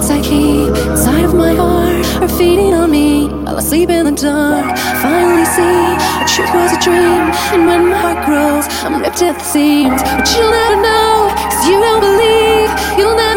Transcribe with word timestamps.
secrets 0.00 0.10
I 0.10 0.20
keep 0.22 0.90
inside 0.90 1.24
of 1.24 1.34
my 1.34 1.54
heart 1.54 2.22
are 2.22 2.28
feeding 2.28 2.74
on 2.74 2.90
me 2.90 3.28
while 3.28 3.56
I 3.56 3.60
sleep 3.60 3.90
in 3.90 4.06
the 4.06 4.12
dark. 4.12 4.76
Finally 5.02 5.44
see 5.44 5.96
a 6.20 6.26
truth 6.26 6.54
was 6.54 6.72
a 6.72 6.80
dream, 6.80 7.22
and 7.52 7.66
when 7.66 7.90
my 7.90 7.96
heart 7.96 8.24
grows, 8.26 8.66
I'm 8.84 9.00
ripped 9.00 9.22
at 9.22 9.38
the 9.38 9.44
seams. 9.44 10.02
But 10.02 10.28
you'll 10.36 10.50
never 10.50 10.76
know, 10.82 11.32
cause 11.36 11.68
you 11.68 11.80
don't 11.80 12.00
believe, 12.00 12.98
you'll 12.98 13.16
never. 13.16 13.29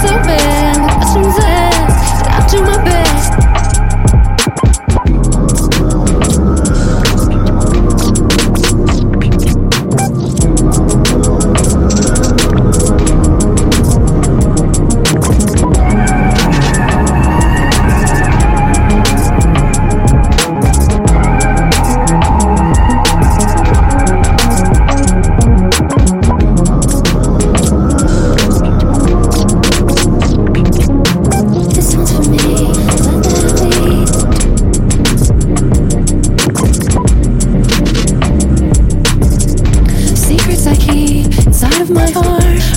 So 0.00 0.18
me 0.22 0.39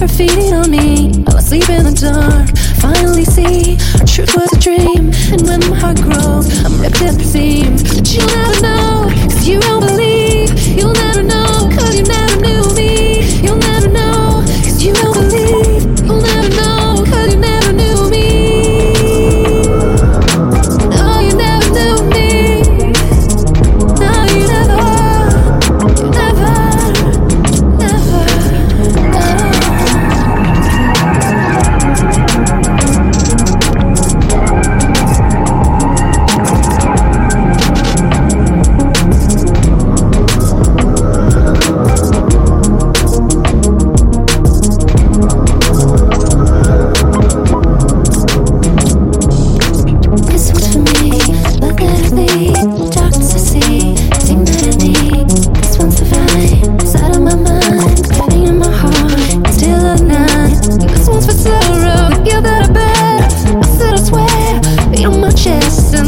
are 0.02 0.08
feeding 0.08 0.54
on 0.54 0.70
me. 0.72 1.12
I 1.28 1.36
was 1.36 1.48
sleeping 1.48 1.76
in 1.76 1.86
the 1.86 1.96
dark. 1.96 2.50
Finally 2.82 3.26
see, 3.26 3.78
truth 4.06 4.36
was 4.36 4.52
a 4.54 4.60
dream. 4.60 5.12
And 5.32 5.42
when 5.48 5.60
my 5.70 5.78
heart 5.78 6.02
grows, 6.02 6.48
I'm 6.66 6.80
ripped 6.82 7.02
at 7.02 7.16
the 7.18 7.24
seams. 7.24 7.84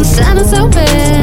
sounding 0.05 0.47
so 0.47 0.67
bad. 0.69 1.14